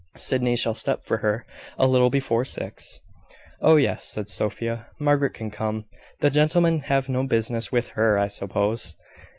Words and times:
Sydney 0.17 0.55
shall 0.55 0.73
step 0.73 1.03
for 1.05 1.17
her, 1.17 1.45
a 1.77 1.85
little 1.85 2.09
before 2.09 2.43
six." 2.43 3.01
"Oh, 3.61 3.75
yes," 3.75 4.03
said 4.03 4.31
Sophia; 4.31 4.87
"Margaret 4.97 5.35
can 5.35 5.51
come. 5.51 5.85
The 6.21 6.31
gentleman 6.31 6.79
can 6.79 6.87
have 6.89 7.07
no 7.07 7.27
business 7.27 7.71
with 7.71 7.89
her, 7.89 8.17
I 8.17 8.27
suppose." 8.27 8.95